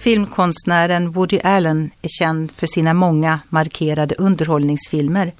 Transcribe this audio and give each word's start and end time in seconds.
Filmkonstnären 0.00 1.12
Woody 1.12 1.40
Allen 1.44 1.90
är 2.02 2.08
känd 2.08 2.52
för 2.52 2.66
sina 2.66 2.94
många 2.94 3.40
markerade 3.48 4.14
underhållningsfilmer. 4.14 5.32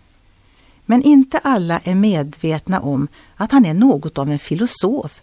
Men 0.86 1.02
inte 1.02 1.38
alla 1.38 1.80
är 1.84 1.94
medvetna 1.94 2.80
om 2.80 3.08
att 3.36 3.52
han 3.52 3.64
är 3.64 3.74
något 3.74 4.18
av 4.18 4.30
en 4.30 4.38
filosof 4.38 5.20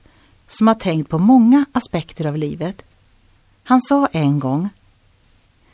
som 0.47 0.67
har 0.67 0.75
tänkt 0.75 1.09
på 1.09 1.19
många 1.19 1.65
aspekter 1.71 2.25
av 2.25 2.37
livet. 2.37 2.81
Han 3.63 3.81
sa 3.81 4.07
en 4.11 4.39
gång 4.39 4.69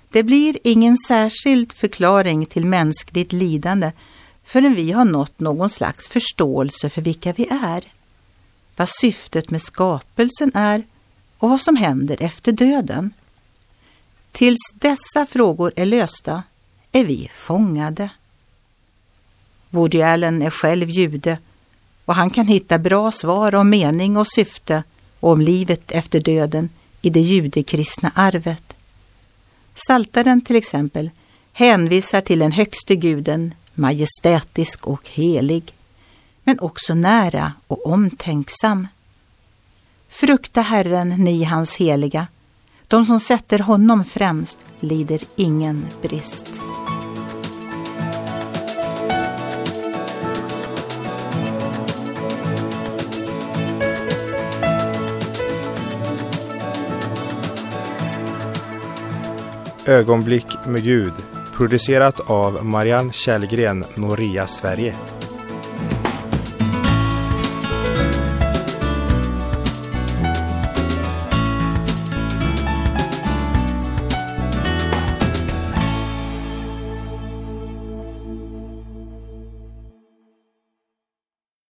Det 0.10 0.24
blir 0.24 0.58
ingen 0.64 0.98
särskild 1.08 1.74
förklaring 1.74 2.46
till 2.46 2.66
mänskligt 2.66 3.34
lidande 3.34 3.92
förrän 4.44 4.76
vi 4.76 4.92
har 4.92 5.06
nått 5.06 5.40
någon 5.40 5.70
slags 5.70 6.08
förståelse 6.08 6.90
för 6.90 7.02
vilka 7.02 7.34
vi 7.34 7.48
är. 7.48 7.84
Vad 8.76 8.90
syftet 8.90 9.52
med 9.52 9.62
skapelsen 9.62 10.52
är 10.54 10.84
och 11.38 11.50
vad 11.50 11.60
som 11.60 11.76
händer 11.76 12.18
efter 12.22 12.52
döden. 12.52 13.14
Tills 14.34 14.72
dessa 14.74 15.26
frågor 15.26 15.74
är 15.76 15.86
lösta 15.86 16.44
är 16.92 17.06
vi 17.06 17.30
fångade. 17.34 18.10
Woody 19.70 20.02
Allen 20.02 20.42
är 20.42 20.50
själv 20.50 20.90
jude 20.90 21.38
och 22.06 22.16
han 22.16 22.30
kan 22.30 22.48
hitta 22.48 22.78
bra 22.78 23.12
svar 23.12 23.56
om 23.56 23.70
mening 23.70 24.18
och 24.18 24.28
syfte 24.28 24.84
och 25.20 25.32
om 25.32 25.42
livet 25.42 25.92
efter 25.92 26.20
döden 26.20 26.70
i 27.02 27.10
det 27.10 27.20
judekristna 27.20 28.12
arvet. 28.16 28.74
Saltaren 29.88 30.42
till 30.42 30.56
exempel 30.56 31.10
hänvisar 31.52 32.22
till 32.22 32.40
den 32.40 32.52
högste 32.52 32.96
guden, 32.96 33.54
majestätisk 33.74 34.88
och 34.88 35.10
helig, 35.10 35.74
men 36.44 36.60
också 36.60 36.94
nära 36.94 37.54
och 37.68 37.86
omtänksam. 37.86 38.88
Frukta 40.10 40.62
Herren, 40.62 41.10
ni 41.10 41.44
hans 41.44 41.76
heliga. 41.76 42.28
De 42.94 43.06
som 43.06 43.20
sätter 43.20 43.60
honom 43.60 44.04
främst 44.04 44.60
lider 44.80 45.22
ingen 45.36 45.88
brist. 46.02 46.52
Ögonblick 59.86 60.48
med 60.66 60.84
Gud 60.84 61.14
producerat 61.54 62.20
av 62.30 62.66
Marianne 62.66 63.14
Källgren, 63.14 63.86
Noria 63.96 64.48
Sverige. 64.48 64.96